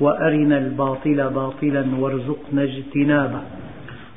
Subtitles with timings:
[0.00, 3.40] وأرنا الباطل باطلا وارزقنا اجتنابه.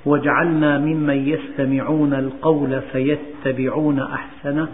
[0.06, 4.68] واجعلنا ممن يستمعون القول فيتبعون أحسنه.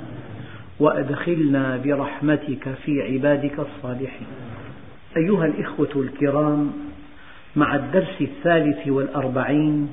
[0.80, 4.27] وأدخلنا برحمتك في عبادك الصالحين.
[5.17, 6.71] أيها الإخوة الكرام
[7.55, 9.89] مع الدرس الثالث والأربعين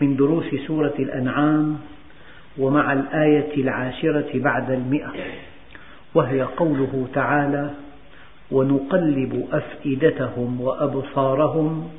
[0.00, 1.78] من دروس سورة الأنعام
[2.58, 5.12] ومع الآية العاشرة بعد المئة
[6.14, 7.70] وهي قوله تعالى
[8.54, 11.90] ونقلب أفئدتهم وأبصارهم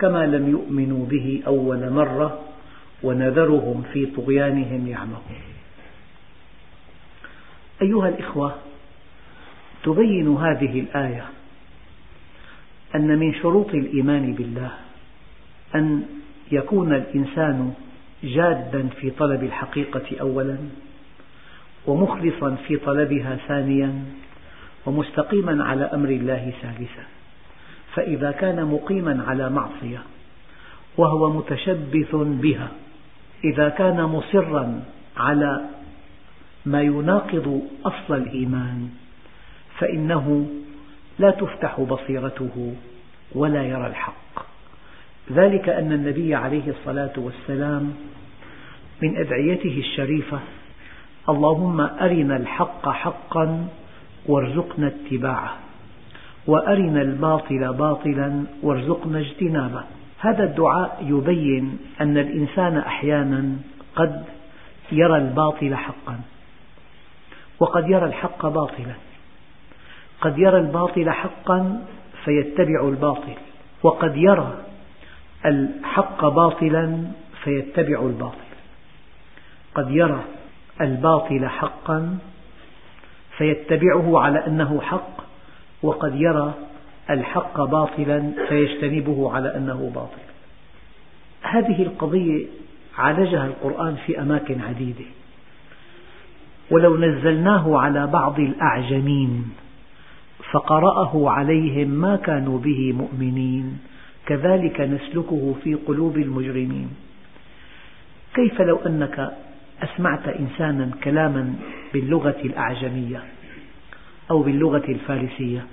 [0.00, 2.40] كما لم يؤمنوا به أول مرة
[3.02, 5.42] ونذرهم في طغيانهم يعمهون.
[7.82, 8.54] أيها الإخوة
[9.84, 11.24] تبين هذه الآية
[12.94, 14.70] أن من شروط الإيمان بالله
[15.74, 16.02] أن
[16.52, 17.74] يكون الإنسان
[18.24, 20.58] جادا في طلب الحقيقة أولا
[21.86, 24.04] ومخلصا في طلبها ثانيا
[24.88, 27.04] ومستقيما على أمر الله ثالثا
[27.94, 30.02] فإذا كان مقيما على معصية
[30.96, 32.68] وهو متشبث بها.
[33.44, 34.82] إذا كان مصرا
[35.16, 35.60] على
[36.66, 38.88] ما يناقض أصل الإيمان
[39.78, 40.48] فإنه
[41.18, 42.74] لا تفتح بصيرته
[43.34, 44.46] ولا يرى الحق.
[45.32, 47.94] ذلك أن النبي عليه الصلاة والسلام
[49.02, 50.40] من أدعيته الشريفة
[51.28, 53.68] اللهم أرنا الحق حقا
[54.28, 55.56] وارزقنا اتباعه.
[56.46, 59.84] وأرنا الباطل باطلا وارزقنا اجتنابه.
[60.18, 63.56] هذا الدعاء يبين أن الإنسان أحيانا
[63.96, 64.24] قد
[64.92, 66.20] يرى الباطل حقا.
[67.60, 68.94] وقد يرى الحق باطلا.
[70.20, 71.84] قد يرى الباطل حقا
[72.24, 73.34] فيتبع الباطل.
[73.82, 74.54] وقد يرى
[75.46, 77.04] الحق باطلا
[77.44, 78.48] فيتبع الباطل.
[79.74, 80.24] قد يرى
[80.80, 82.18] الباطل حقا
[83.38, 85.20] فيتبعه على أنه حق
[85.82, 86.54] وقد يرى
[87.10, 90.22] الحق باطلا فيجتنبه على أنه باطل.
[91.42, 92.46] هذه القضية
[92.98, 95.04] عالجها القرآن في أماكن عديدة.
[96.70, 99.50] ولو نزلناه على بعض الأعجمين
[100.50, 103.78] فقرأه عليهم ما كانوا به مؤمنين.
[104.26, 106.90] كذلك نسلكه في قلوب المجرمين.
[108.34, 109.32] كيف لو أنك
[109.82, 111.54] أسمعت إنسانا كلاما
[111.92, 113.22] باللغة الأعجمية
[114.30, 115.66] أو باللغة الفارسية.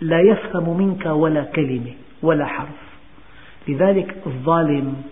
[0.00, 2.88] لا يفهم منك ولا كلمة ولا حرف.
[3.68, 5.02] لذلك الظالم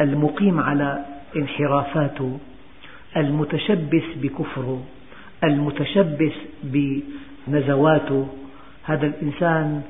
[0.00, 1.04] المقيم على
[1.36, 2.38] انحرافاته
[3.16, 4.84] المتشبث بكفره
[5.44, 8.28] المتشبث بنزواته
[8.84, 9.82] هذا الإنسان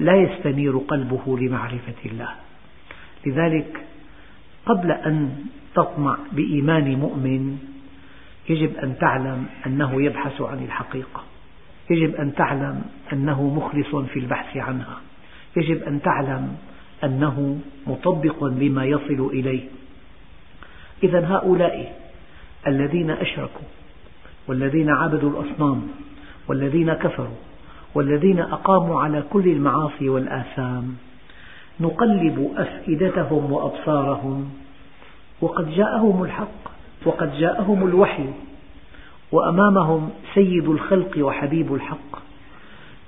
[0.00, 2.28] لا يستنير قلبه لمعرفة الله.
[3.26, 3.85] لذلك
[4.66, 5.44] قبل أن
[5.74, 7.58] تطمع بإيمان مؤمن
[8.48, 11.22] يجب أن تعلم أنه يبحث عن الحقيقة.
[11.90, 12.82] يجب أن تعلم
[13.12, 15.00] أنه مخلص في البحث عنها.
[15.56, 16.56] يجب أن تعلم
[17.04, 19.64] أنه مطبق لما يصل إليه.
[21.02, 22.06] إذا هؤلاء
[22.66, 23.66] الذين أشركوا
[24.48, 25.88] والذين عبدوا الأصنام
[26.48, 27.36] والذين كفروا
[27.94, 30.96] والذين أقاموا على كل المعاصي والآثام
[31.80, 34.50] نقلب أفئدتهم وأبصارهم.
[35.40, 36.62] وقد جاءهم الحق
[37.06, 38.28] وقد جاءهم الوحي
[39.32, 42.12] وأمامهم سيد الخلق وحبيب الحق.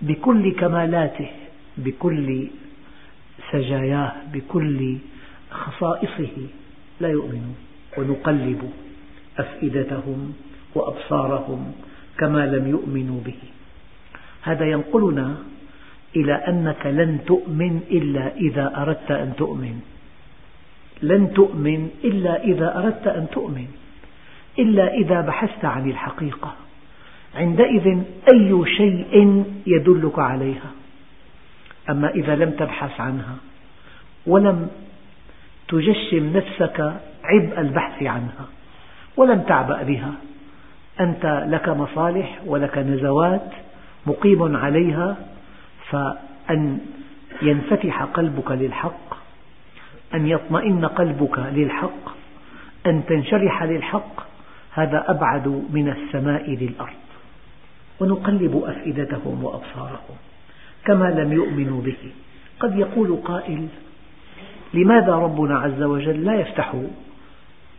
[0.03, 1.31] بكل كمالاته
[1.77, 2.47] بكل
[3.53, 4.97] سجاياه بكل
[5.51, 6.37] خصائصه
[7.01, 7.57] لا يؤمنون.
[7.99, 8.71] ونقلب
[9.39, 10.33] أفئدتهم
[10.75, 11.73] وأبصارهم
[12.19, 13.41] كما لم يؤمنوا به.
[14.43, 15.37] هذا ينقلنا
[16.17, 19.81] إلى أنك لن تؤمن إلا إذا أردت أن تؤمن.
[21.03, 23.67] لن تؤمن إلا إذا أردت أن تؤمن.
[24.59, 26.55] إلا إذا بحثت عن الحقيقة.
[27.35, 27.99] عندئذ
[28.33, 30.71] أي شيء يدلك عليها.
[31.91, 33.37] أما إذا لم تبحث عنها
[34.27, 34.69] ولم
[35.69, 36.81] تجشم نفسك
[37.25, 38.47] عبء البحث عنها
[39.17, 40.13] ولم تعبأ بها
[41.01, 43.51] أنت لك مصالح ولك نزوات
[44.07, 45.17] مقيم عليها
[45.91, 46.79] فأن
[47.43, 49.17] ينفتح قلبك للحق
[50.15, 52.19] أن يطمئن قلبك للحق
[52.87, 54.27] أن تنشرح للحق
[54.73, 57.09] هذا أبعد من السماء للأرض.
[58.01, 60.17] ونقلب أفئدتهم وأبصارهم
[60.85, 62.13] كما لم يؤمنوا به.
[62.61, 63.69] قد يقول قائل
[64.75, 66.75] لماذا ربنا عز وجل لا يفتح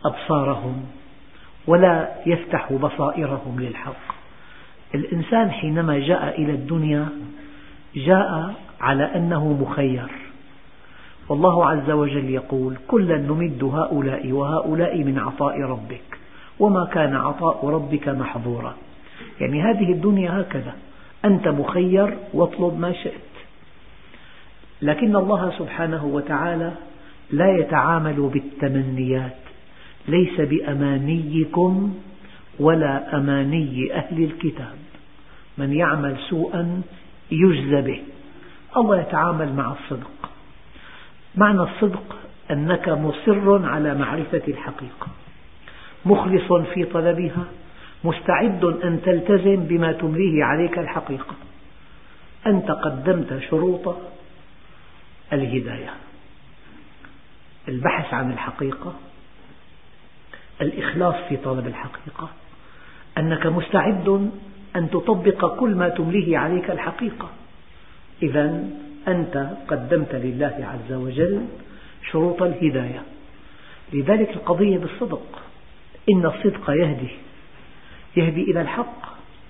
[0.04, 0.84] أبصارهم
[1.66, 4.14] ولا يفتح بصائرهم للحق؟
[4.94, 7.08] الإنسان حينما جاء إلى الدنيا
[7.96, 10.08] جاء على أنه مخير.
[11.28, 16.18] والله عز وجل يقول كلا نمد هؤلاء وهؤلاء من عطاء ربك
[16.58, 18.74] وما كان عطاء ربك محظورا.
[19.40, 20.74] يعني هذه الدنيا هكذا
[21.24, 23.30] أنت مخير واطلب ما شئت.
[24.82, 26.72] لكن الله سبحانه وتعالى
[27.30, 29.36] لا يتعامل بالتمنيات
[30.08, 31.94] ليس بأمانيكم
[32.60, 34.76] ولا أماني أهل الكتاب.
[35.58, 36.82] من يعمل سوءا
[37.32, 38.02] يجزى به.
[38.76, 40.30] الله يتعامل مع الصدق.
[41.34, 42.16] معنى الصدق
[42.50, 45.06] أنك مصر على معرفة الحقيقة.
[46.04, 47.44] مخلص في طلبها
[48.04, 51.34] مستعد أن تلتزم بما تمليه عليك الحقيقة.
[52.46, 53.96] أنت قدمت شروط
[55.32, 55.90] الهداية.
[57.68, 58.94] البحث عن الحقيقة
[60.60, 62.28] الإخلاص في طلب الحقيقة.
[63.18, 64.30] أنك مستعد
[64.76, 67.28] أن تطبق كل ما تمليه عليك الحقيقة.
[68.22, 68.64] إذا
[69.08, 71.44] أنت قدمت لله عز وجل
[72.10, 73.02] شروط الهداية.
[73.92, 75.42] لذلك القضية بالصدق.
[76.12, 77.08] إن الصدق يهدي.
[78.16, 79.02] يهدي إلى الحق.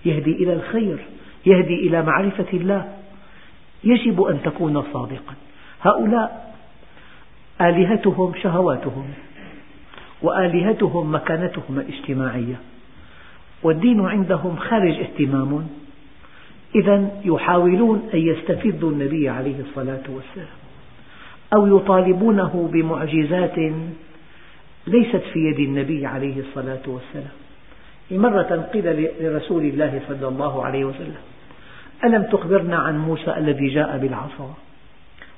[0.04, 0.98] يهدي إلى الخير.
[1.46, 2.92] يهدي إلى معرفة الله.
[3.84, 5.34] يجب أن تكون صادقا.
[5.82, 6.54] هؤلاء
[7.60, 9.10] آلهتهم شهواتهم
[10.22, 12.60] وآلهتهم مكانتهم الاجتماعية.
[13.62, 15.68] والدين عندهم خارج اهتمام.
[16.74, 20.56] إذا يحاولون أن يستفزوا النبي عليه الصلاة والسلام
[21.54, 23.56] أو يطالبونه بمعجزات
[24.86, 27.40] ليست في يد النبي عليه الصلاة والسلام.
[28.10, 31.22] مرة قيل لرسول الله صلى الله عليه وسلم
[32.04, 34.54] ألم تخبرنا عن موسى الذي جاء بالعصا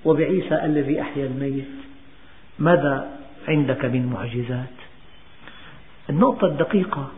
[0.05, 1.65] وبعيسى الذي أحيا الميت؟
[2.59, 3.11] ماذا
[3.49, 4.77] عندك من معجزات؟
[6.11, 7.11] النقطة الدقيقة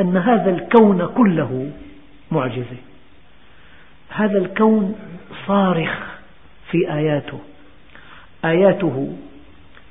[0.00, 1.70] أن هذا الكون كله
[2.30, 2.76] معجزة.
[4.08, 4.94] هذا الكون
[5.46, 6.18] صارخ
[6.70, 7.38] في آياته.
[8.44, 9.16] آياته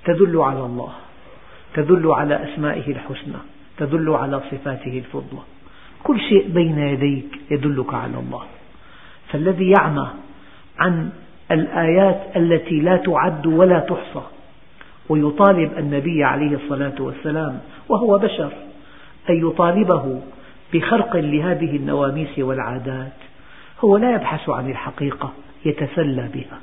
[0.06, 0.94] تدل على الله
[1.74, 3.38] تدل على أسمائه الحسنى
[3.78, 5.42] تدل على صفاته الفضلى.
[6.04, 8.44] كل شيء بين يديك يدلك على الله.
[9.30, 10.08] فالذي يعمى
[10.80, 11.10] عن
[11.52, 14.24] الآيات التي لا تعد ولا تحصى
[15.10, 18.67] ويطالب النبي عليه الصلاة والسلام وهو بشر.
[19.30, 20.22] أن يطالبه
[20.74, 23.14] بخرق لهذه النواميس والعادات.
[23.80, 25.34] هو لا يبحث عن الحقيقة
[25.66, 26.60] يتسلى بها.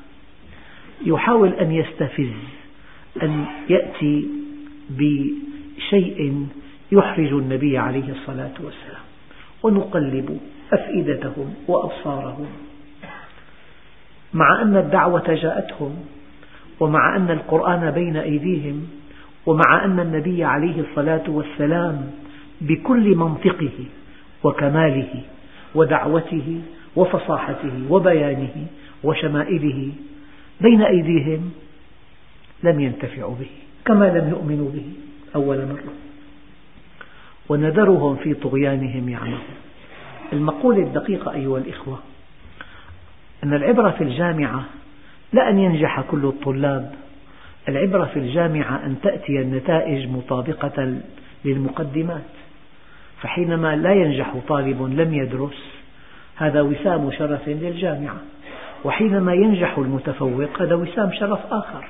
[1.06, 2.32] يحاول أن يستفز
[3.22, 4.28] أن يأتي
[4.90, 6.46] بشيء
[6.92, 9.04] يحرج النبي عليه الصلاة والسلام.
[9.62, 10.40] ونقلب
[10.72, 12.46] أفئدتهم وأبصارهم.
[14.34, 15.96] مع أن الدعوة جاءتهم
[16.80, 18.88] ومع أن القرآن بين أيديهم
[19.46, 22.10] ومع أن النبي عليه الصلاة والسلام
[22.64, 23.84] بكل منطقه
[24.44, 25.22] وكماله
[25.74, 26.60] ودعوته
[26.96, 28.66] وفصاحته وبيانه
[29.04, 29.92] وشمائله
[30.60, 31.50] بين أيديهم
[32.62, 33.50] لم ينتفعوا به
[33.84, 34.84] كما لم يؤمنوا به
[35.34, 35.92] أول مرة.
[37.48, 39.40] ونذرهم في طغيانهم يعمهون.
[40.32, 41.98] المقولة الدقيقة أيها الإخوة
[43.44, 44.64] أن العبرة في الجامعة
[45.32, 46.94] لا أن ينجح كل الطلاب.
[47.68, 50.98] العبرة في الجامعة أن تأتي النتائج مطابقة
[51.44, 52.22] للمقدمات.
[53.24, 55.64] فحينما لا ينجح طالب لم يدرس
[56.36, 58.16] هذا وسام شرف للجامعة.
[58.84, 61.84] وحينما ينجح المتفوق هذا وسام شرف آخر.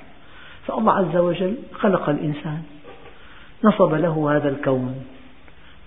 [0.66, 2.62] فالله عز وجل خلق الإنسان.
[3.64, 5.04] نصب له هذا الكون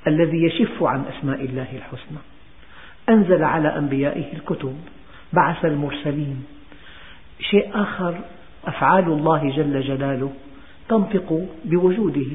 [0.07, 2.19] الذي يشف عن أسماء الله الحسنى.
[3.09, 4.75] أنزل على أنبيائه الكتب
[5.33, 6.45] بعث المرسلين.
[7.39, 8.15] شيء آخر
[8.65, 10.31] أفعال الله جل جلاله
[10.89, 12.31] تنطق بوجوده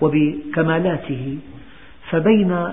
[0.00, 1.38] وبكمالاته
[2.12, 2.68] فبين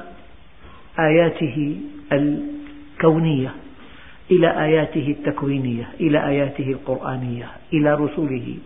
[0.99, 1.77] آياته
[2.11, 3.51] الكونية
[4.31, 8.57] إلى آياته التكوينية إلى آياته القرآنية إلى رسله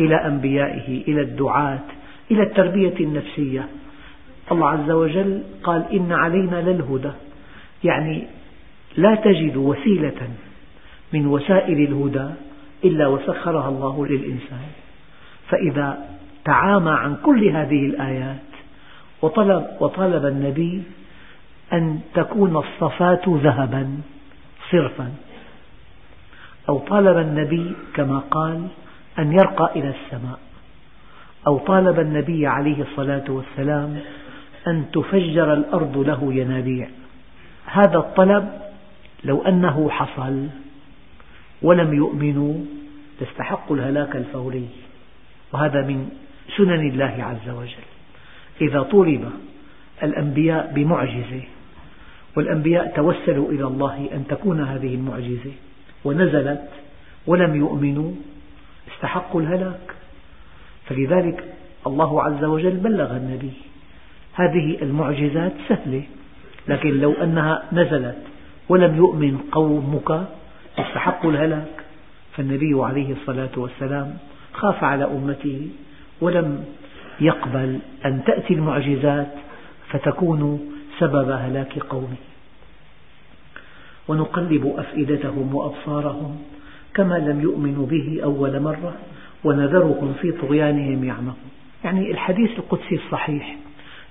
[0.00, 1.84] إلى أنبيائه إلى الدعاة
[2.30, 3.68] إلى التربية النفسية.
[4.52, 7.10] الله عز وجل قال إن علينا للهدى.
[7.84, 8.22] يعني
[8.96, 10.28] لا تجد وسيلة
[11.12, 12.34] من وسائل الهدى
[12.84, 14.68] إلا وسخرها الله للإنسان.
[15.48, 16.08] فإذا
[16.44, 18.47] تعامى عن كل هذه الآيات
[19.22, 20.82] وطلب, وطلب النبي
[21.72, 24.00] أن تكون الصفات ذهبا
[24.70, 25.12] صرفا.
[26.68, 28.66] أو طالب النبي كما قال
[29.18, 30.38] أن يرقى إلى السماء.
[31.46, 34.00] أو طالب النبي عليه الصلاة والسلام
[34.66, 36.88] أن تفجر الأرض له ينابيع.
[37.66, 38.48] هذا الطلب
[39.24, 40.46] لو أنه حصل
[41.62, 42.54] ولم يؤمنوا
[43.20, 44.68] لاستحقوا الهلاك الفوري.
[45.52, 46.08] وهذا من
[46.56, 47.97] سنن الله عز وجل.
[48.60, 49.30] إذا طلب
[50.02, 51.42] الأنبياء بمعجزة
[52.36, 55.52] والأنبياء توسلوا إلى الله أن تكون هذه المعجزة
[56.04, 56.68] ونزلت
[57.26, 58.12] ولم يؤمنوا
[58.94, 59.94] استحقوا الهلاك.
[60.86, 61.44] فلذلك
[61.86, 63.52] الله عز وجل بلغ النبي
[64.34, 66.02] هذه المعجزات سهلة
[66.68, 68.18] لكن لو أنها نزلت
[68.68, 70.10] ولم يؤمن قومك
[70.78, 71.78] استحقوا الهلاك.
[72.36, 74.16] فالنبي عليه الصلاة والسلام
[74.52, 75.68] خاف على أمته
[76.20, 76.64] ولم
[77.20, 79.28] يقبل أن تأتي المعجزات
[79.88, 80.60] فتكون
[80.98, 82.16] سبب هلاك قومه.
[84.08, 86.36] ونقلب أفئدتهم وأبصارهم
[86.94, 88.94] كما لم يؤمنوا به أول مرة
[89.44, 91.50] ونذرهم في طغيانهم يعمهون.
[91.84, 93.56] يعني الحديث القدسي الصحيح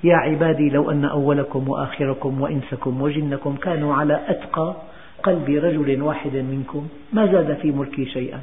[0.04, 4.76] يا عبادي لو أن أولكم وآخركم وإنسكم وجنكم كانوا على أتقى
[5.24, 8.40] قلب رجل واحد منكم ما زاد في ملكي شيئا.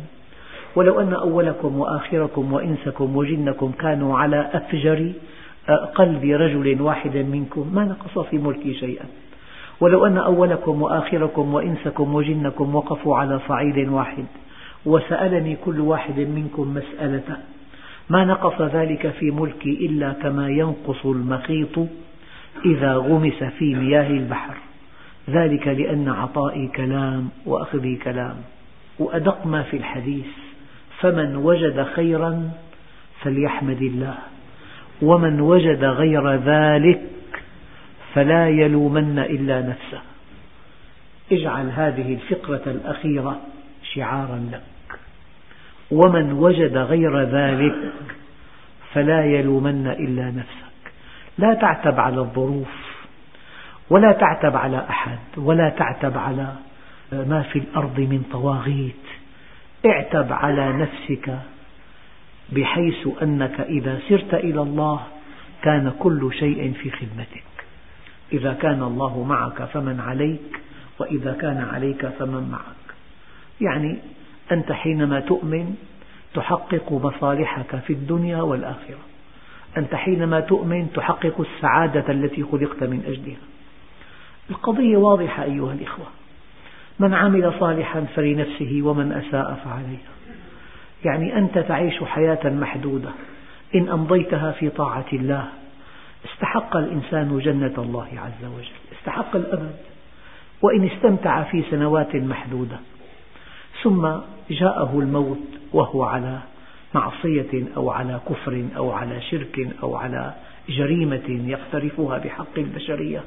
[0.77, 5.13] ولو أن أولكم وآخركم وإنسكم وجنكم كانوا على أفجر
[5.95, 9.05] قلب رجل واحد منكم ما نقص في ملكي شيئا.
[9.81, 14.25] ولو أن أولكم وآخركم وإنسكم وجنكم وقفوا على صعيد واحد
[14.87, 17.39] وسألني كل واحد منكم مسألة
[18.11, 21.79] ما نقص ذلك في ملكي إلا كما ينقص المخيط
[22.65, 24.55] إذا غمس في مياه البحر.
[25.31, 28.37] ذلك لأن عطائي كلام وأخذي كلام
[28.99, 30.44] وأدق ما في الحديث.
[31.05, 32.51] فمن وجد خيرا
[33.21, 34.15] فليحمد الله
[35.03, 37.01] ومن وجد غير ذلك
[38.15, 40.01] فلا يلومن إلا نفسه.
[41.33, 43.41] اجعل هذه الفقرة الأخيرة
[43.95, 44.99] شعارا لك.
[45.91, 47.93] ومن وجد غير ذلك
[48.95, 50.93] فلا يلومن إلا نفسك.
[51.39, 53.05] لا تعتب على الظروف
[53.91, 56.53] ولا تعتب على أحد ولا تعتب على
[57.13, 58.95] ما في الأرض من طواغيت.
[59.87, 61.39] اعتب على نفسك
[62.53, 65.01] بحيث أنك إذا سرت إلى الله
[65.63, 67.45] كان كل شيء في خدمتك.
[68.33, 70.61] إذا كان الله معك فمن عليك
[70.99, 72.97] وإذا كان عليك فمن معك.
[73.61, 73.99] يعني
[74.53, 75.75] أنت حينما تؤمن
[76.35, 78.99] تحقق مصالحك في الدنيا والآخرة.
[79.77, 83.47] أنت حينما تؤمن تحقق السعادة التي خلقت من أجلها.
[84.51, 86.07] القضية واضحة أيها الإخوة.
[86.99, 90.15] من عمل صالحا فلنفسه ومن أساء فعليها
[91.05, 93.11] يعني أنت تعيش حياة محدودة.
[93.75, 95.49] إن أمضيتها في طاعة الله
[96.25, 98.99] استحق الإنسان جنة الله عز وجل.
[98.99, 99.77] استحق الأبد.
[100.63, 102.77] وإن استمتع في سنوات محدودة.
[103.83, 104.09] ثم
[104.51, 106.39] جاءه الموت وهو على
[106.95, 110.35] معصية أو على كفر أو على شرك أو على
[110.69, 113.21] جريمة يقترفها بحق البشرية.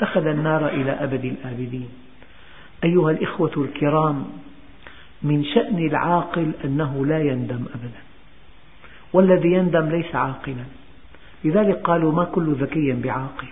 [0.00, 1.88] دخل النار إلى أبد الآبدين.
[2.84, 4.24] أيها الإخوة الكرام
[5.22, 8.02] من شأن العاقل أنه لا يندم أبدا
[9.12, 10.64] والذي يندم ليس عاقلا.
[11.44, 13.46] لذلك قالوا ما كل ذكي بعاقل؟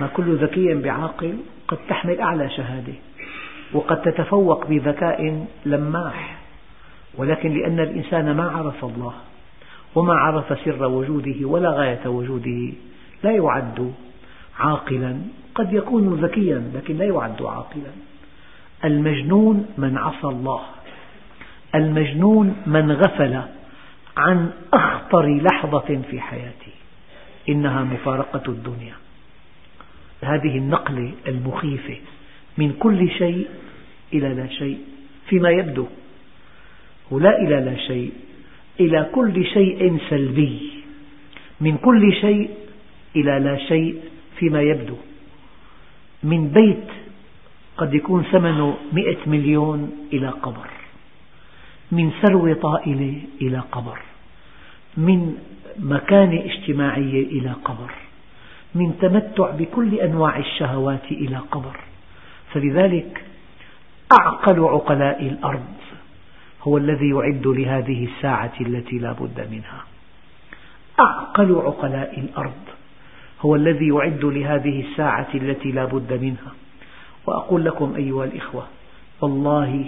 [0.00, 1.36] ما كل ذكي بعاقل
[1.68, 2.92] قد تحمل أعلى شهادة
[3.72, 6.38] وقد تتفوق بذكاء لماح
[7.14, 9.14] ولكن لأن الإنسان ما عرف الله
[9.94, 12.72] وما عرف سر وجوده ولا غاية وجوده
[13.24, 13.92] لا يعد
[14.58, 15.18] عاقلا.
[15.54, 17.92] قد يكون ذكيا لكن لا يعد عاقلا.
[18.84, 20.60] المجنون من عصى الله.
[21.74, 23.42] المجنون من غفل
[24.16, 26.72] عن أخطر لحظة في حياته.
[27.48, 28.94] إنها مفارقة الدنيا.
[30.24, 31.96] هذه النقلة المخيفة
[32.58, 33.46] من كل شيء
[34.12, 34.78] إلى لا شيء
[35.28, 35.86] فيما يبدو.
[37.10, 38.12] ولا إلى لا شيء
[38.80, 40.70] إلى كل شيء سلبي.
[41.60, 42.50] من كل شيء
[43.16, 44.00] إلى لا شيء
[44.36, 44.96] فيما يبدو.
[46.22, 46.88] من بيت
[47.76, 50.70] قد يكون ثمنه مئة مليون إلى قبر.
[51.92, 53.98] من ثروة طائلة إلى قبر.
[54.96, 55.38] من
[55.78, 57.90] مكانة اجتماعية إلى قبر.
[58.74, 61.76] من تمتع بكل أنواع الشهوات إلى قبر.
[62.52, 63.24] فلذلك
[64.12, 65.74] أعقل عقلاء الأرض
[66.62, 69.84] هو الذي يعد لهذه الساعة التي لا بد منها.
[71.00, 72.71] أعقل عقلاء الأرض
[73.42, 76.52] هو الذي يعد لهذه الساعة التي لا بد منها.
[77.26, 78.66] وأقول لكم أيها الإخوة
[79.20, 79.84] والله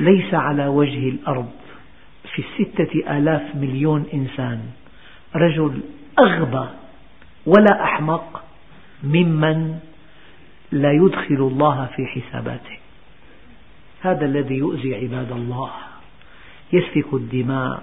[0.00, 1.50] ليس على وجه الأرض
[2.34, 4.60] في الستة آلاف مليون إنسان
[5.36, 5.80] رجل
[6.18, 6.68] أغبى
[7.46, 8.42] ولا أحمق
[9.02, 9.78] ممن
[10.72, 12.76] لا يدخل الله في حساباته.
[14.00, 15.70] هذا الذي يؤذي عباد الله
[16.72, 17.82] يسفك الدماء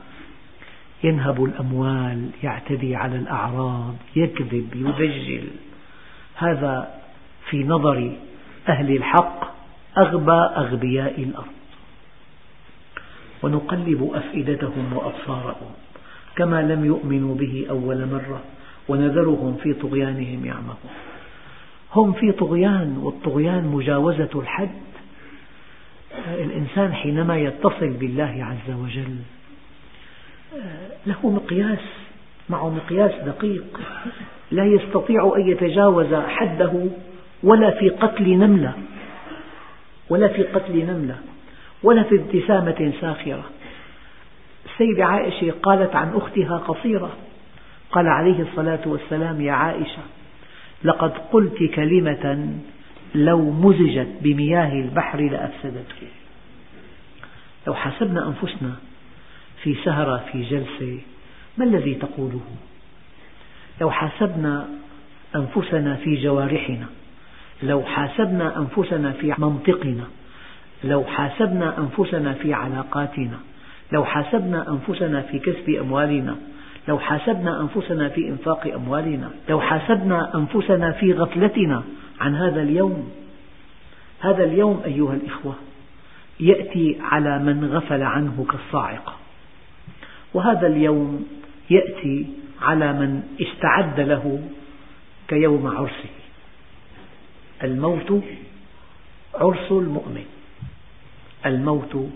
[1.03, 5.47] ينهب الأموال يعتدي على الأعراض يكذب يدجل.
[6.35, 7.01] هذا
[7.49, 8.11] في نظر
[8.69, 9.53] أهل الحق
[9.97, 11.53] أغبى أغبياء الأرض.
[13.43, 15.71] ونقلب أفئدتهم وأبصارهم
[16.35, 18.41] كما لم يؤمنوا به أول مرة
[18.87, 20.91] ونذرهم في طغيانهم يعمهون.
[21.95, 24.69] هم في طغيان والطغيان مجاوزة الحد.
[26.27, 29.15] الإنسان حينما يتصل بالله عز وجل
[31.07, 31.79] له مقياس
[32.49, 33.79] معه مقياس دقيق.
[34.51, 36.73] لا يستطيع أن يتجاوز حده
[37.43, 38.73] ولا في قتل نملة
[40.09, 41.15] ولا في قتل نملة
[41.83, 43.43] ولا في ابتسامة ساخرة.
[44.65, 47.17] السيدة عائشة قالت عن أختها قصيرة
[47.91, 50.01] قال عليه الصلاة والسلام يا عائشة
[50.83, 52.47] لقد قلت كلمة
[53.15, 56.07] لو مزجت بمياه البحر لأفسدته
[57.67, 58.75] لو حسبنا أنفسنا
[59.63, 60.99] في سهرة في جلسة
[61.57, 62.41] ما الذي تقوله؟
[63.81, 64.67] لو حاسبنا
[65.35, 66.85] أنفسنا في جوارحنا
[67.63, 70.07] لو حاسبنا أنفسنا في منطقنا
[70.83, 73.39] لو حاسبنا أنفسنا في علاقاتنا
[73.91, 76.35] لو حاسبنا أنفسنا في كسب أموالنا
[76.87, 81.83] لو حاسبنا أنفسنا في إنفاق أموالنا لو حاسبنا أنفسنا في غفلتنا
[82.19, 83.11] عن هذا اليوم.
[84.19, 85.55] هذا اليوم أيها الإخوة
[86.39, 89.22] يأتي على من غفل عنه كالصاعقة.
[90.33, 91.27] وهذا اليوم
[91.69, 92.27] يأتي
[92.61, 94.49] على من استعد له
[95.27, 96.09] كيوم عرسه.
[97.63, 98.23] الموت
[99.35, 100.25] عرس المؤمن.
[101.45, 102.09] الموت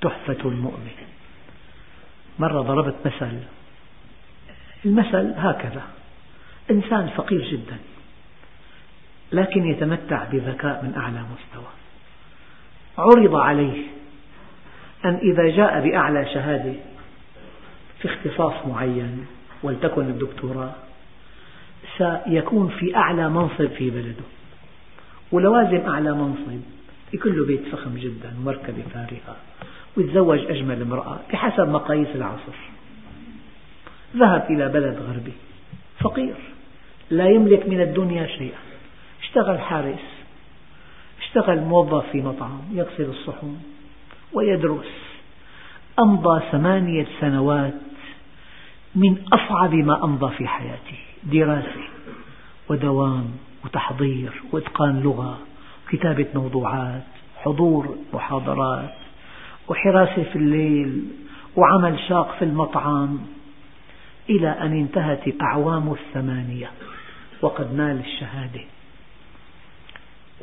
[0.00, 0.96] تحفة المؤمن.
[2.38, 3.38] مرة ضربت مثل.
[4.84, 5.82] المثل هكذا.
[6.70, 7.76] إنسان فقير جدا
[9.32, 11.70] لكن يتمتع بذكاء من أعلى مستوى.
[12.98, 13.86] عرض عليه
[15.04, 16.74] أن إذا جاء بأعلى شهادة
[18.02, 19.26] في اختصاص معين
[19.62, 20.72] ولتكن الدكتوراه.
[21.98, 24.24] سيكون في أعلى منصب في بلده.
[25.32, 26.60] ولوازم أعلى منصب
[27.12, 29.36] يكون له بيت فخم جدا ومركبة فارهة.
[29.96, 32.56] ويتزوج أجمل امرأة بحسب مقاييس العصر.
[34.16, 35.32] ذهب إلى بلد غربي
[36.00, 36.34] فقير
[37.10, 38.58] لا يملك من الدنيا شيئا.
[39.22, 40.24] اشتغل حارس
[41.20, 43.62] اشتغل موظف في مطعم يغسل الصحون
[44.32, 45.12] ويدرس.
[45.98, 47.91] أمضى ثمانية سنوات
[48.94, 51.80] من أصعب ما أمضى في حياته دراسة
[52.68, 53.30] ودوام
[53.64, 55.38] وتحضير وإتقان لغة
[55.86, 57.02] وكتابة موضوعات
[57.36, 58.94] حضور محاضرات
[59.68, 61.04] وحراسة في الليل
[61.56, 63.18] وعمل شاق في المطعم
[64.30, 66.70] إلى أن انتهت الأعوام الثمانية
[67.42, 68.60] وقد نال الشهادة.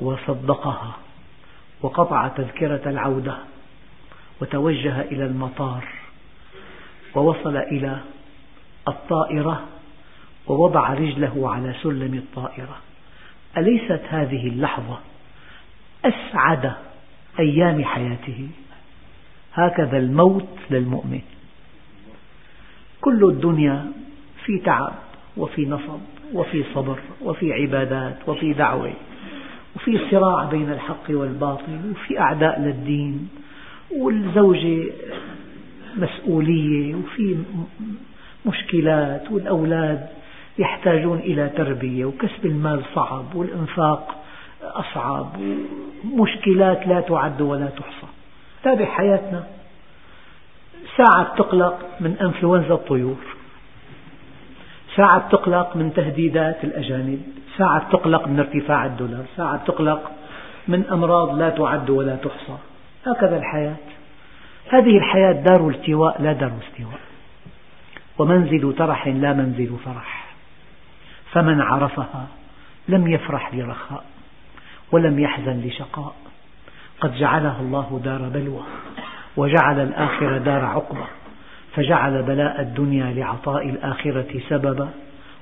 [0.01, 0.97] وصدقها
[1.81, 3.37] وقطع تذكرة العودة
[4.41, 5.87] وتوجه إلى المطار
[7.15, 7.99] ووصل إلى
[8.87, 9.65] الطائرة
[10.47, 12.77] ووضع رجله على سلم الطائرة.
[13.57, 14.99] أليست هذه اللحظة
[16.05, 16.73] أسعد
[17.39, 18.49] أيام حياته؟
[19.53, 21.21] هكذا الموت للمؤمن.
[23.01, 23.91] كل الدنيا
[24.45, 24.93] في تعب
[25.37, 25.99] وفي نصب
[26.33, 28.93] وفي صبر وفي عبادات وفي دعوة
[29.75, 33.29] وفي صراع بين الحق والباطل وفي أعداء للدين
[33.91, 34.91] والزوجة
[35.95, 37.37] مسؤولية وفي
[38.45, 40.07] مشكلات والأولاد
[40.59, 44.15] يحتاجون إلى تربية وكسب المال صعب والإنفاق
[44.63, 45.27] أصعب
[46.13, 48.07] ومشكلات لا تعد ولا تحصى.
[48.63, 49.43] تابع حياتنا.
[50.97, 53.17] ساعة تقلق من أنفلونزا الطيور.
[54.95, 57.21] ساعة تقلق من تهديدات الأجانب.
[57.57, 59.25] ساعة تقلق من ارتفاع الدولار.
[59.37, 60.11] ساعة تقلق
[60.67, 62.57] من أمراض لا تعد ولا تحصى.
[63.05, 63.75] هكذا الحياة.
[64.69, 67.08] هذه الحياة دار التواء لا دار استواء
[68.19, 70.29] ومنزل ترح لا منزل فرح.
[71.31, 72.27] فمن عرفها
[72.87, 74.03] لم يفرح لرخاء
[74.91, 76.15] ولم يحزن لشقاء
[77.01, 78.63] قد جعلها الله دار بلوى
[79.37, 81.05] وجعل الآخرة دار عقبة
[81.75, 84.89] فجعل بلاء الدنيا لعطاء الآخرة سببا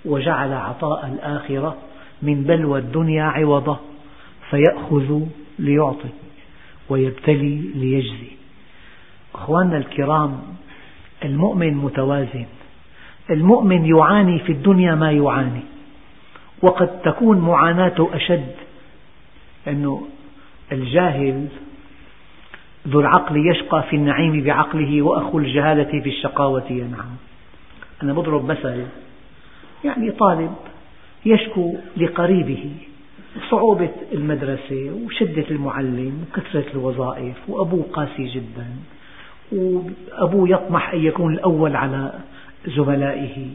[0.05, 1.77] وجعل عطاء الآخرة
[2.21, 3.79] من بلوى الدنيا عوضا.
[4.49, 5.21] فيأخذ
[5.59, 6.09] ليعطي
[6.89, 8.31] ويبتلي ليجزي.
[9.35, 10.39] أخواننا الكرام
[11.25, 12.45] المؤمن متوازن
[13.29, 15.63] المؤمن يعاني في الدنيا ما يعاني.
[16.61, 18.51] وقد تكون معاناته أشد
[19.67, 20.07] أنه
[20.71, 21.47] الجاهل
[22.87, 27.15] ذو العقل يشقى في النعيم بعقله وأخو الجهالة في الشقاوة ينعم
[28.03, 28.85] أنا بضرب مثل
[29.85, 30.55] يعني طالب
[31.25, 32.71] يشكو لقريبه
[33.49, 38.67] صعوبة المدرسة وشدة المعلم وكثرة الوظائف وأبوه قاسي جدا
[39.51, 42.13] وأبوه يطمح أن يكون الأول على
[42.65, 43.47] زملائه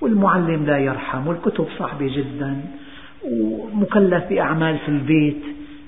[0.00, 2.64] والمعلم لا يرحم والكتب صعبة جدا
[3.24, 5.42] ومكلف بأعمال في البيت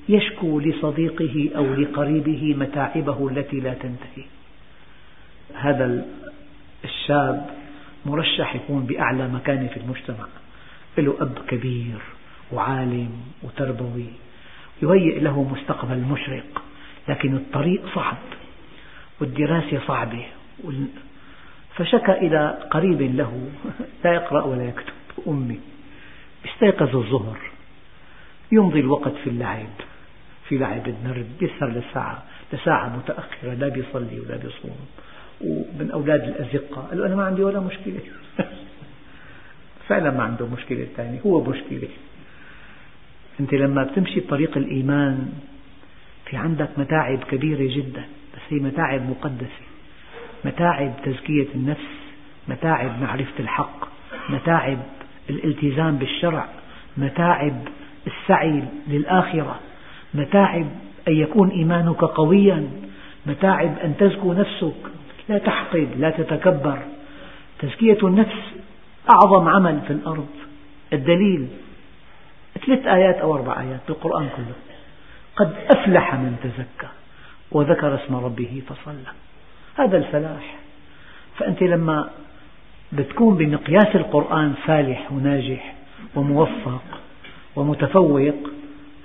[0.09, 4.25] يشكو لصديقه أو لقريبه متاعبه التي لا تنتهي.
[5.55, 6.05] هذا
[6.85, 7.51] الشاب
[8.07, 10.27] مرشح يكون بأعلى مكانة في المجتمع.
[10.99, 11.99] له أب كبير
[12.53, 13.11] وعالم
[13.43, 14.07] وتربوي.
[14.83, 16.63] يهيئ له مستقبل مشرق
[17.09, 18.17] لكن الطريق صعب
[19.21, 20.25] والدراسة صعبة
[21.79, 23.51] فشكى إلى قريب له.
[24.05, 24.93] لا يقرأ ولا يكتب.
[25.29, 25.61] أمي.
[26.47, 27.39] استيقظ الظهر.
[28.53, 29.67] يمضي الوقت في اللعب.
[30.49, 31.29] في لعب النرد.
[31.41, 32.23] يسهر لساعة.
[32.53, 33.55] لساعة متأخرة.
[33.55, 34.77] لا بيصلي ولا بيصوم.
[35.41, 36.83] ومن أولاد الأزقة.
[36.83, 38.01] قال له أنا ما عندي ولا مشكلة.
[39.89, 41.89] فعلا ما عنده مشكلة ثانية هو مشكلة.
[43.41, 45.33] أنت لما بتمشي بطريق الإيمان
[46.27, 48.05] في عندك متاعب كبيرة جدا.
[48.35, 49.68] بس هي متاعب مقدسة.
[50.45, 51.99] متاعب تزكية النفس
[52.49, 53.89] متاعب معرفة الحق
[54.29, 54.79] متاعب
[55.31, 56.47] الالتزام بالشرع
[56.97, 57.55] متاعب
[58.07, 59.61] السعي للآخرة
[60.15, 60.67] متاعب
[61.09, 62.71] أن يكون إيمانك قويا
[63.27, 64.75] متاعب أن تزكو نفسك.
[65.29, 66.79] لا تحقد لا تتكبر.
[67.59, 68.43] تزكية النفس
[69.11, 70.29] أعظم عمل في الأرض.
[70.93, 71.49] الدليل
[72.67, 74.55] ثلاث آيات أو أربع آيات بالقرآن كله.
[75.37, 76.93] قد أفلح من تزكى
[77.53, 79.13] وذكر اسم ربه فصلى.
[79.79, 80.55] هذا الفلاح.
[81.37, 82.11] فأنت لما
[82.93, 85.75] بتكون بمقياس القرآن فالح وناجح
[86.15, 86.83] وموفق
[87.57, 88.21] ومتفوق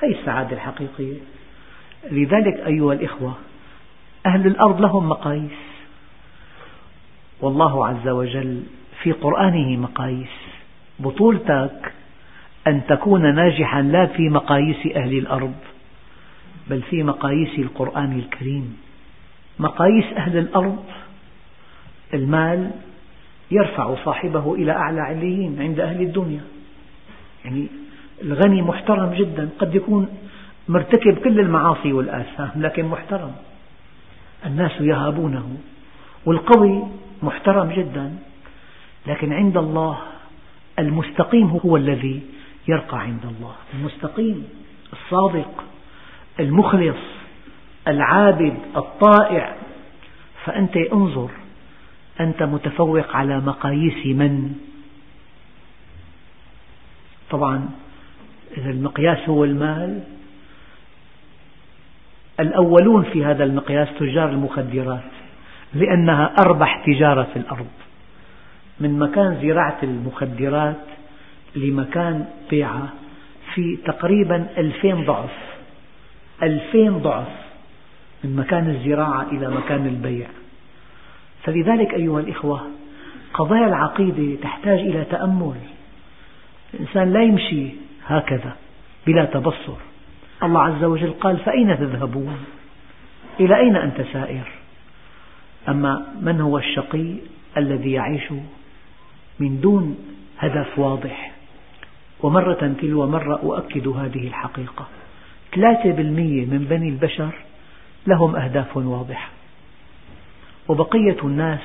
[0.04, 1.18] هي السعادة الحقيقية.
[2.12, 3.34] لذلك أيها الإخوة
[4.26, 5.52] أهل الأرض لهم مقاييس.
[7.42, 8.64] والله عز وجل
[9.04, 10.36] في قرآنه مقاييس.
[11.00, 11.94] بطولتك
[12.68, 15.54] أن تكون ناجحا لا في مقاييس أهل الأرض
[16.70, 18.83] بل في مقاييس القرآن الكريم.
[19.60, 20.84] مقاييس أهل الأرض
[22.14, 22.72] المال
[23.52, 26.42] يرفع صاحبه إلى أعلى عليين عند أهل الدنيا.
[27.46, 27.68] يعني
[28.22, 30.08] الغني محترم جدا قد يكون
[30.68, 33.32] مرتكب كل المعاصي والآثام لكن محترم.
[34.46, 35.58] الناس يهابونه
[36.26, 36.84] والقوي
[37.24, 38.14] محترم جدا
[39.08, 39.98] لكن عند الله
[40.80, 42.22] المستقيم هو الذي
[42.68, 43.56] يرقى عند الله.
[43.74, 44.44] المستقيم
[44.94, 45.64] الصادق
[46.40, 47.13] المخلص.
[47.88, 49.56] العابد الطائع
[50.46, 51.30] فأنت انظر
[52.20, 54.56] أنت متفوق على مقاييس من؟
[57.30, 57.70] طبعا
[58.58, 60.04] إذا المقياس هو المال.
[62.40, 65.04] الأولون في هذا المقياس تجار المخدرات
[65.74, 67.68] لأنها أربح تجارة في الأرض.
[68.80, 70.86] من مكان زراعة المخدرات
[71.56, 72.90] لمكان بيعها
[73.54, 75.32] في تقريبا ألفين ضعف
[76.44, 77.43] ألفين ضعف.
[78.24, 80.28] من مكان الزراعة إلى مكان البيع.
[81.44, 82.68] فلذلك أيها الإخوة
[83.34, 85.56] قضايا العقيدة تحتاج إلى تأمل.
[86.74, 87.70] الإنسان لا يمشي
[88.06, 88.56] هكذا
[89.08, 89.78] بلا تبصر.
[90.44, 92.38] الله عز وجل قال فأين تذهبون؟
[93.40, 94.48] إلى أين أنت سائر؟
[95.70, 97.16] أما من هو الشقي
[97.58, 98.32] الذي يعيش
[99.40, 99.98] من دون
[100.40, 101.32] هدف واضح؟
[102.22, 104.88] ومرة تلو مرة أؤكد هذه الحقيقة.
[105.56, 107.34] ثلاثة بالمية من بني البشر
[108.08, 109.30] لهم أهداف واضحة.
[110.68, 111.60] وبقية الناس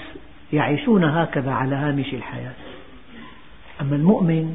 [0.53, 2.53] يعيشون هكذا على هامش الحياة.
[3.81, 4.55] أما المؤمن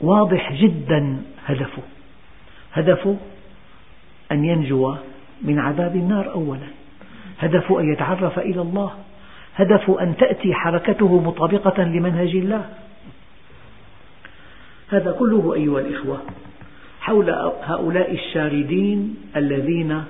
[0.00, 1.82] واضح جدا هدفه.
[2.72, 3.16] هدفه
[4.32, 4.94] أن ينجو
[5.42, 6.68] من عذاب النار أولا.
[7.38, 8.90] هدفه أن يتعرف إلى الله.
[9.56, 12.68] هدفه أن تأتي حركته مطابقة لمنهج الله.
[14.88, 16.20] هذا كله أيها الإخوة
[17.00, 17.30] حول
[17.62, 20.04] هؤلاء الشاردين الذين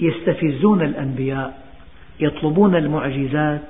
[0.00, 1.58] يستفزون الأنبياء
[2.20, 3.68] يطلبون المعجزات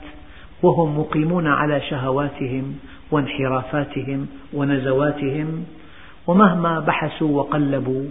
[0.62, 2.74] وهم مقيمون على شهواتهم
[3.10, 5.64] وانحرافاتهم ونزواتهم.
[6.26, 8.04] ومهما بحثوا وقلبوا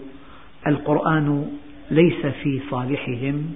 [0.67, 1.45] القرآن
[1.91, 3.53] ليس في صالحهم.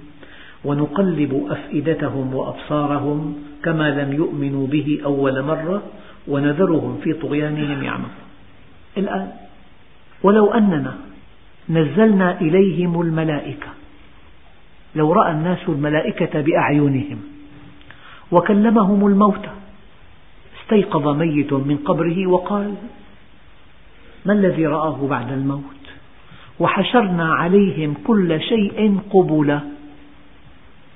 [0.64, 5.82] ونقلب أفئدتهم وأبصارهم كما لم يؤمنوا به أول مرة
[6.28, 8.22] ونذرهم في طغيانهم يعمهون.
[8.96, 9.32] الآن
[10.22, 10.94] ولو أننا
[11.70, 13.66] نزلنا إليهم الملائكة
[14.94, 17.20] لو رأى الناس الملائكة بأعينهم
[18.32, 19.50] وكلمهم الموتى
[20.62, 22.74] استيقظ ميت من قبره وقال
[24.26, 25.82] ما الذي رآه بعد الموت؟
[26.60, 29.60] وحشرنا عليهم كل شيء قبلا.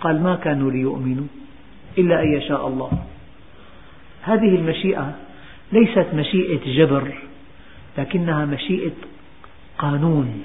[0.00, 1.26] قال ما كانوا ليؤمنوا
[1.98, 2.90] إلا أن يشاء الله.
[4.22, 5.14] هذه المشيئة
[5.72, 7.12] ليست مشيئة جبر
[7.98, 8.92] لكنها مشيئة
[9.78, 10.42] قانون.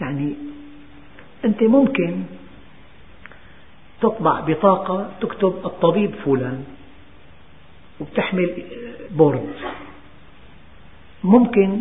[0.00, 0.34] يعني
[1.44, 2.22] أنت ممكن
[4.00, 6.64] تطبع بطاقة تكتب الطبيب فلان
[8.00, 8.62] وبتحمل
[9.10, 9.48] بورد.
[11.24, 11.80] ممكن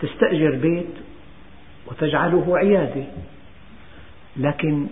[0.00, 0.94] تستأجر بيت
[1.86, 3.04] وتجعله عيادة
[4.36, 4.86] لكن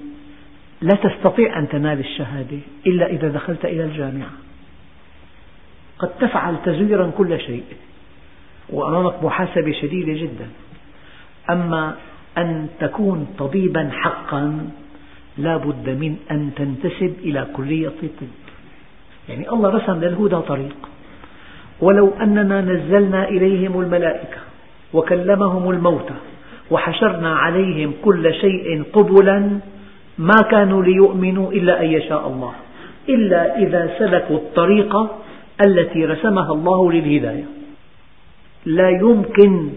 [0.80, 4.30] لا تستطيع أن تنال الشهادة إلا إذا دخلت إلى الجامعة.
[5.98, 7.64] قد تفعل تزويرا كل شيء
[8.68, 10.48] وأمامك محاسبة شديدة جدا.
[11.50, 11.96] أما
[12.38, 14.70] أن تكون طبيبا حقا
[15.38, 18.35] لا بد من أن تنتسب إلى كلية الطب
[19.29, 20.77] يعني الله رسم للهدى طريق.
[21.81, 24.38] ولو أننا نزلنا إليهم الملائكة
[24.92, 26.14] وكلمهم الموتى
[26.70, 29.59] وحشرنا عليهم كل شيء قبلا
[30.18, 32.53] ما كانوا ليؤمنوا إلا أن يشاء الله
[33.09, 35.18] إلا إذا سلكوا الطريقة
[35.66, 37.44] التي رسمها الله للهداية.
[38.66, 39.70] لا يمكن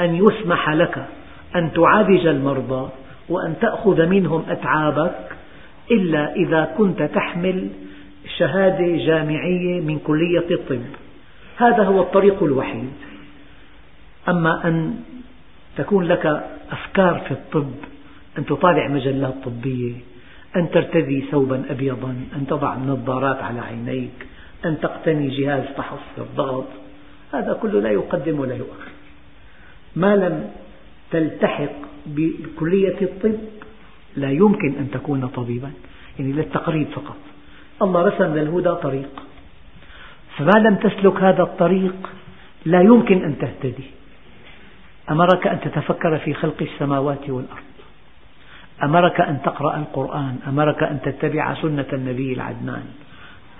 [0.00, 1.06] أن يسمح لك
[1.56, 2.88] أن تعالج المرضى
[3.28, 5.36] وأن تأخذ منهم أتعابك
[5.90, 7.68] إلا إذا كنت تحمل
[8.38, 10.82] شهادة جامعية من كلية الطب.
[11.56, 12.90] هذا هو الطريق الوحيد.
[14.28, 14.94] أما أن
[15.76, 16.26] تكون لك
[16.70, 17.74] أفكار في الطب
[18.38, 19.94] أن تطالع مجلات طبية
[20.56, 24.26] أن ترتدي ثوبا أبيضا أن تضع النظارات على عينيك
[24.64, 26.66] أن تقتني جهاز فحص الضغط
[27.32, 28.90] هذا كله لا يقدم ولا يؤخر.
[29.96, 30.50] ما لم
[31.10, 31.72] تلتحق
[32.06, 33.38] بكلية الطب
[34.16, 35.70] لا يمكن أن تكون طبيبا
[36.18, 37.16] يعني للتقريب فقط.
[37.82, 39.22] الله رسم للهدى طريق.
[40.36, 42.10] فما لم تسلك هذا الطريق
[42.64, 43.84] لا يمكن أن تهتدي.
[45.10, 47.66] أمرك أن تتفكر في خلق السماوات والأرض.
[48.82, 50.36] أمرك أن تقرأ القرآن.
[50.48, 52.84] أمرك أن تتبع سنة النبي العدنان.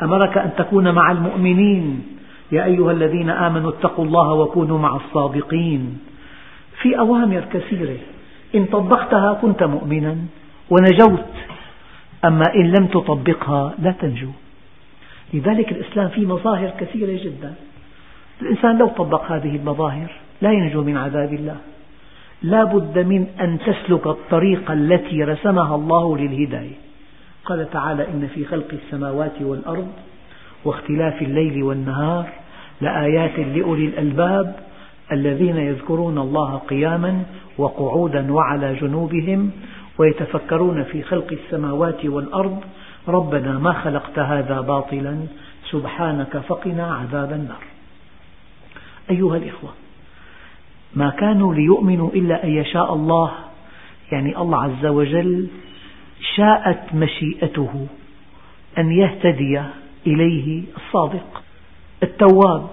[0.02, 2.06] أمرك أن تكون مع المؤمنين.
[2.52, 5.98] يا أيها الذين آمنوا اتقوا الله وكونوا مع الصادقين.
[6.82, 7.98] في أوامر كثيرة.
[8.54, 10.16] إن طبقتها كنت مؤمنا
[10.70, 11.26] ونجوت
[12.24, 14.30] أما إن لم تطبقها لا تنجو.
[15.34, 17.54] لذلك الإسلام فيه مظاهر كثيرة جدا.
[18.42, 20.10] الإنسان لو طبق هذه المظاهر
[20.42, 21.56] لا ينجو من عذاب الله.
[22.42, 26.76] لا بد من أن تسلك الطريق التي رسمها الله للهداية.
[27.44, 29.88] قال تعالى إن في خلق السماوات والأرض
[30.64, 32.28] واختلاف الليل والنهار
[32.80, 34.56] لآيات لأولي الألباب
[35.12, 37.22] الذين يذكرون الله قياما
[37.58, 39.50] وقعودا وعلى جنوبهم
[39.98, 42.60] ويتفكرون في خلق السماوات والأرض
[43.08, 45.26] ربنا ما خلقت هذا باطلا
[45.70, 47.64] سبحانك فقنا عذاب النار.
[49.10, 49.70] أيها الإخوة
[50.94, 53.32] ما كانوا ليؤمنوا إلا أن يشاء الله
[54.12, 55.48] يعني الله عز وجل
[56.36, 57.86] شاءت مشيئته
[58.78, 59.62] أن يهتدي
[60.06, 61.42] إليه الصادق
[62.02, 62.68] التواب.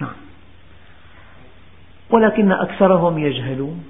[0.00, 0.16] نعم.
[2.10, 3.84] ولكن أكثرهم يجهلون.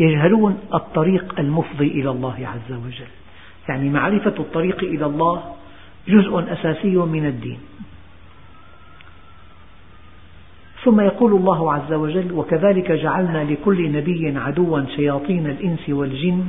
[0.00, 3.10] يجهلون الطريق المفضي إلى الله عز وجل.
[3.68, 5.42] يعني معرفة الطريق إلى الله
[6.08, 7.58] جزء أساسي من الدين.
[10.84, 16.44] ثم يقول الله عز وجل وكذلك جعلنا لكل نبي عدوا شياطين الإنس والجن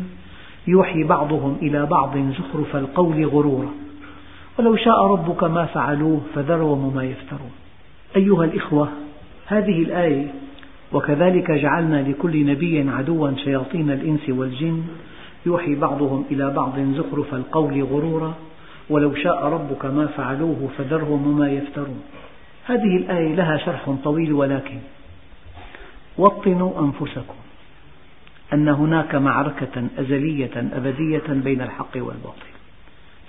[0.68, 3.72] يوحي بعضهم إلى بعض زخرف القول غرورا.
[4.60, 7.52] ولو شاء ربك ما فعلوه فذرهم ما يفترون.
[8.16, 8.90] أيها الإخوة
[9.48, 10.34] هذه الآية
[10.94, 14.84] وكذلك جعلنا لكل نبي عدوا شياطين الإنس والجن.
[15.46, 18.34] يوحي بعضهم إلى بعض زخرف القول غرورا.
[18.90, 22.02] ولو شاء ربك ما فعلوه فذرهم وما يفترون.
[22.66, 24.78] هذه الآية لها شرح طويل ولكن
[26.18, 27.36] وطنوا أنفسكم
[28.54, 32.48] أن هناك معركة أزلية أبدية بين الحق والباطل.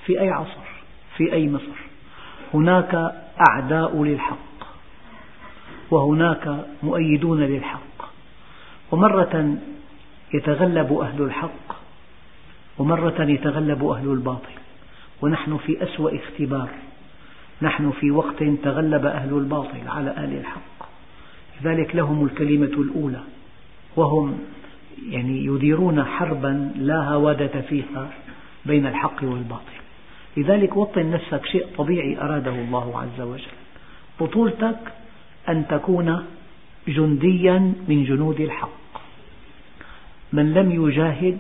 [0.07, 0.69] في أي عصر؟
[1.17, 1.79] في أي مصر؟
[2.55, 3.13] هناك
[3.49, 4.48] أعداء للحق.
[5.91, 8.11] وهناك مؤيدون للحق.
[8.91, 9.57] ومرة
[10.35, 11.77] يتغلب أهل الحق
[12.79, 14.53] ومرة يتغلب أهل الباطل.
[15.23, 16.69] ونحن في أسوأ اختبار.
[17.63, 20.89] نحن في وقت تغلب أهل الباطل على أهل الحق.
[21.61, 23.21] لذلك لهم الكلمة الأولى.
[23.97, 24.39] وهم
[25.09, 28.09] يعني يديرون حربا لا هوادة فيها
[28.67, 29.79] بين الحق والباطل.
[30.37, 33.53] لذلك وطن نفسك شيء طبيعي أراده الله عز وجل.
[34.21, 34.79] بطولتك
[35.49, 36.25] أن تكون
[36.89, 37.59] جنديا
[37.89, 38.69] من جنود الحق.
[40.33, 41.39] من لم يجاهد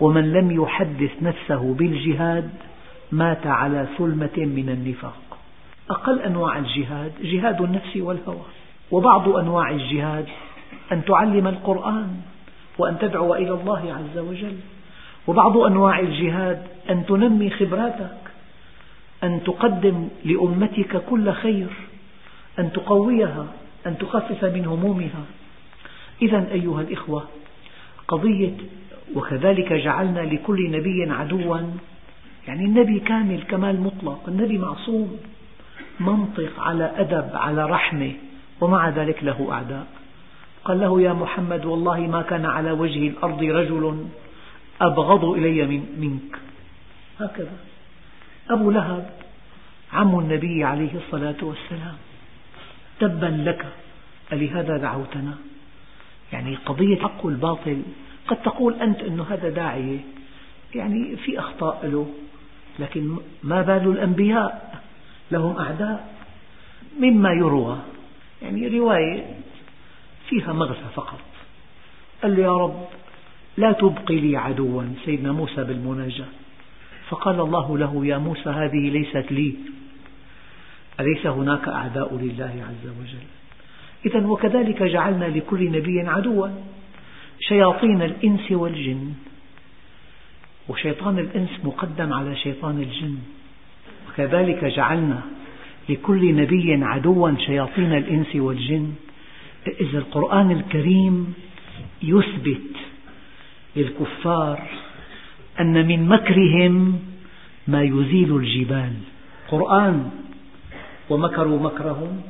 [0.00, 2.50] ومن لم يحدث نفسه بالجهاد
[3.12, 5.38] مات على سلمة من النفاق.
[5.90, 8.46] أقل أنواع الجهاد جهاد النفس والهوى
[8.90, 10.26] وبعض أنواع الجهاد
[10.92, 12.16] أن تعلم القرآن
[12.78, 14.56] وأن تدعو إلى الله عز وجل
[15.26, 18.16] وبعض أنواع الجهاد أن تنمي خبراتك
[19.24, 21.68] أن تقدم لأمتك كل خير.
[22.58, 23.46] أن تقويها
[23.86, 25.24] أن تخفف من همومها.
[26.22, 27.24] إذا أيها الإخوة
[28.08, 28.56] قضية
[29.14, 31.58] وكذلك جعلنا لكل نبي عدوا
[32.48, 35.18] يعني النبي كامل كمال مطلق النبي معصوم
[36.00, 38.12] منطق على أدب على رحمة
[38.60, 39.86] ومع ذلك له أعداء.
[40.64, 44.06] قال له يا محمد والله ما كان على وجه الأرض رجل
[44.80, 46.38] أبغض إلي منك.
[47.20, 47.56] هكذا.
[48.50, 49.10] أبو لهب
[49.92, 51.96] عم النبي عليه الصلاة والسلام.
[53.00, 53.66] تبا لك
[54.32, 55.34] ألهذا دعوتنا؟
[56.32, 57.82] يعني قضية الحق والباطل.
[58.26, 59.98] قد تقول أنت أن هذا داعية
[60.74, 62.06] يعني في أخطاء له
[62.78, 64.82] لكن ما بال الأنبياء؟
[65.30, 66.14] لهم أعداء.
[67.00, 67.78] مما يروى
[68.42, 69.24] يعني رواية
[70.28, 71.20] فيها مغزى فقط.
[72.22, 72.86] قال له يا رب
[73.56, 76.28] لا تبقي لي عدوا سيدنا موسى بالمناجاة.
[77.08, 79.54] فقال الله له يا موسى هذه ليست لي.
[81.00, 83.26] أليس هناك أعداء لله عز وجل؟
[84.06, 86.48] إذا وكذلك جعلنا لكل نبي عدوا.
[87.40, 89.12] شياطين الإنس والجن.
[90.68, 93.18] وشيطان الإنس مقدم على شيطان الجن.
[94.08, 95.22] وكذلك جعلنا
[95.88, 98.92] لكل نبي عدوا شياطين الإنس والجن.
[99.80, 101.34] إذا القرآن الكريم
[102.02, 102.70] يثبت
[103.76, 104.62] للكفار
[105.60, 106.98] أن من مكرهم
[107.68, 108.92] ما يزيل الجبال.
[109.48, 110.10] قرآن
[111.10, 112.22] ومكروا مكرهم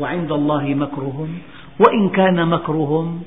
[0.00, 1.38] وعند الله مكرهم
[1.78, 3.22] وإن كان مكرهم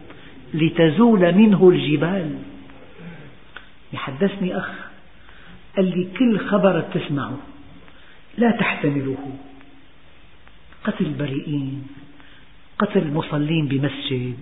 [0.54, 2.36] لتزول منه الجبال.
[3.94, 4.70] يحدثني أخ
[5.76, 7.38] قال لي كل خبر تسمعه
[8.38, 9.18] لا تحتمله.
[10.84, 11.88] قتل بريئين
[12.80, 14.38] قتل مصلين بمسجد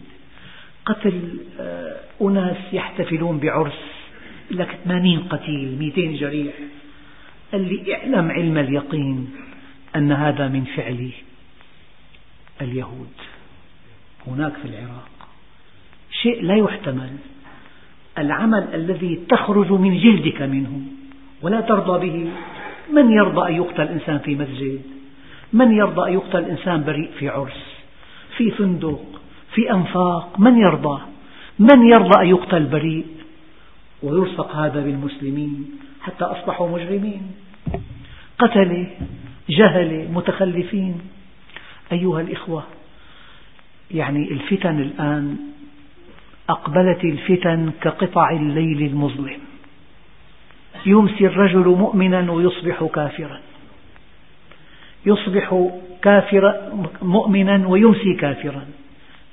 [0.86, 3.82] قتل آه، أناس يحتفلون بعرس
[4.52, 6.54] لك 80 قتيل 200 جريح.
[7.52, 9.30] قال لي اعلم علم اليقين
[9.95, 11.10] أن هذا من فعل
[12.62, 13.13] اليهود.
[14.27, 15.10] هناك في العراق
[16.12, 17.10] شيء لا يحتمل.
[18.17, 20.81] العمل الذي تخرج من جلدك منه
[21.41, 22.31] ولا ترضى به.
[22.93, 24.81] من يرضى أن يقتل إنسان في مسجد؟
[25.53, 27.63] من يرضى أن يقتل إنسان بريء في عرس؟
[28.38, 29.05] في فندق؟
[29.53, 31.01] في أنفاق؟ من يرضى؟
[31.60, 33.05] من يرضى أن يقتل بريء؟
[34.03, 37.31] ويلصق هذا بالمسلمين حتى أصبحوا مجرمين.
[38.39, 38.88] قتلة
[39.49, 41.01] جهلة متخلفين
[41.91, 42.63] أيها الإخوة.
[43.91, 45.38] يعني الفتن الآن
[46.49, 49.39] أقبلت الفتن كقطع الليل المظلم.
[50.86, 53.39] يمسي الرجل مؤمنا ويصبح كافرا.
[55.05, 55.69] يصبح
[56.01, 58.65] كافرا مؤمنا ويمسي كافرا.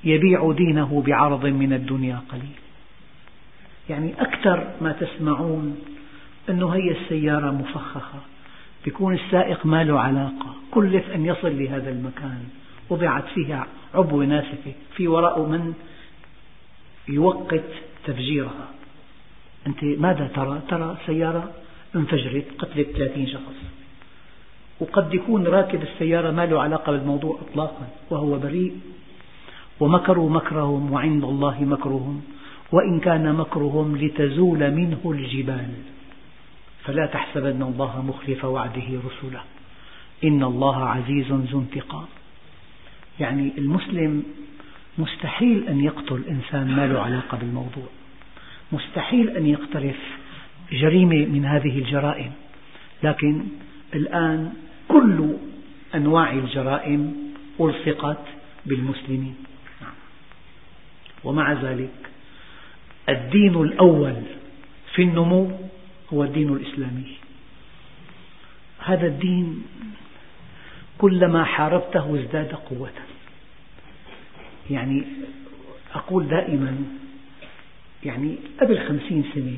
[0.05, 2.59] يبيع دينه بعرض من الدنيا قليل.
[3.91, 5.79] يعني أكثر ما تسمعون
[6.51, 8.32] أنه هي السيارة مفخخة.
[8.87, 10.55] يكون السائق ما له علاقة.
[10.71, 12.45] كلف أن يصل لهذا المكان.
[12.91, 15.73] وضعت فيها عبوة ناسفة في وراء من
[17.09, 17.65] يوقت
[18.05, 18.69] تفجيرها.
[19.67, 21.51] أنت ماذا ترى؟ ترى سيارة
[21.97, 23.59] انفجرت قتلت 30 شخص.
[24.81, 28.81] وقد يكون راكب السيارة ما له علاقة بالموضوع إطلاقا وهو بريء.
[29.81, 32.23] ومكروا مكرهم وعند الله مكرهم.
[32.73, 35.92] وإن كان مكرهم لتزول منه الجبال.
[36.85, 39.43] فلا تحسبن الله مخلف وعده رسله
[40.25, 42.07] إن الله عزيز ذو انتقام.
[43.21, 44.23] يعني المسلم
[44.99, 47.87] مستحيل أن يقتل إنسان ما له علاقة بالموضوع.
[48.73, 49.99] مستحيل أن يقترف
[50.73, 52.33] جريمة من هذه الجرائم.
[53.03, 53.43] لكن
[53.95, 54.53] الآن
[54.89, 55.37] كل
[55.95, 58.25] أنواع الجرائم ألصقت
[58.67, 59.37] بالمسلمين.
[61.25, 61.95] ومع ذلك
[63.09, 64.23] الدين الأول
[64.95, 65.51] في النمو
[66.13, 67.17] هو الدين الإسلامي.
[68.79, 69.65] هذا الدين
[70.99, 72.91] كلما حاربته ازداد قوة.
[74.71, 75.05] يعني
[75.95, 76.77] أقول دائما
[78.05, 79.57] يعني قبل خمسين سنة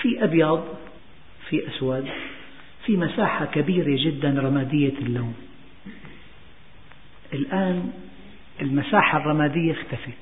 [0.00, 0.64] في أبيض
[1.48, 2.08] في أسود
[2.86, 5.34] في مساحة كبيرة جدا رمادية اللون.
[7.32, 7.92] الآن
[8.60, 10.12] المساحة الرمادية اختفت.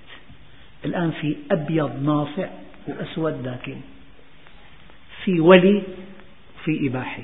[0.85, 2.49] الآن في أبيض ناصع
[2.87, 3.77] وأسود داكن
[5.27, 5.83] في ولي
[6.65, 7.23] في إباحة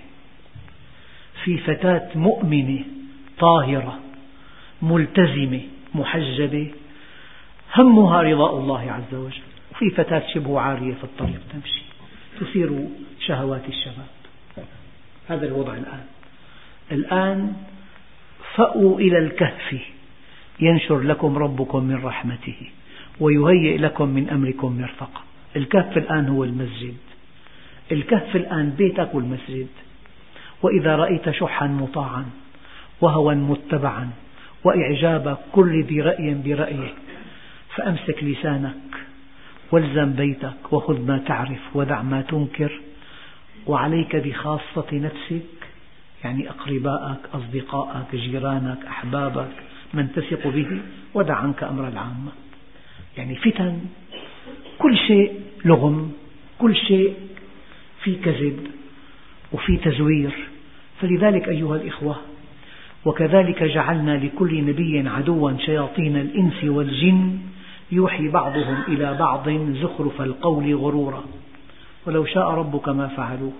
[1.44, 2.84] في فتاة مؤمنة
[3.38, 4.00] طاهرة
[4.82, 5.60] ملتزمة
[5.94, 6.70] محجبة
[7.76, 9.42] همها رضاء الله عز وجل
[9.72, 11.82] وفي فتاة شبه عارية في الطريق تمشي
[12.40, 12.88] تثير
[13.26, 14.66] شهوات الشباب.
[15.28, 16.04] هذا الوضع الآن.
[16.92, 17.52] الآن
[18.54, 19.76] فأووا إلى الكهف
[20.60, 22.70] ينشر لكم ربكم من رحمته
[23.20, 25.20] ويهيئ لكم من أمركم مرفقا.
[25.56, 26.96] الكهف الآن هو المسجد.
[27.92, 29.68] الكهف الآن بيتك والمسجد.
[30.62, 32.24] وإذا رأيت شحا مطاعا
[33.00, 34.10] وهوى متبعا
[34.64, 36.92] وإعجاب كل ذي رأي برأيه
[37.74, 38.74] فأمسك لسانك
[39.72, 42.80] والزم بيتك وخذ ما تعرف ودع ما تنكر.
[43.66, 45.42] وعليك بخاصة نفسك
[46.24, 49.52] يعني أقربائك أصدقائك جيرانك أحبابك
[49.94, 50.80] من تثق به
[51.14, 52.32] ودع عنك أمر العامة.
[53.16, 53.78] يعني فتن
[54.78, 56.12] كل شيء لغم
[56.58, 57.14] كل شيء
[58.02, 58.58] في كذب
[59.52, 60.32] وفي تزوير.
[61.00, 62.16] فلذلك أيها الإخوة
[63.04, 67.38] وكذلك جعلنا لكل نبي عدوا شياطين الإنس والجن
[67.92, 69.48] يوحي بعضهم إلى بعض
[69.82, 71.24] زخرف القول غرورا.
[72.06, 73.52] ولو شاء ربك ما فعلوه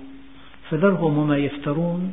[0.71, 2.13] فذرهم وما يفترون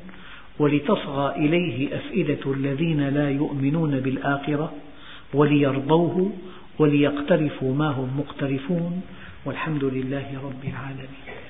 [0.60, 4.74] ولتصغى إليه أفئدة الذين لا يؤمنون بالآخرة
[5.34, 6.32] وليرضوه
[6.80, 9.02] وليقترفوا ما هم مقترفون.
[9.46, 11.49] والحمد لله رب العالمين.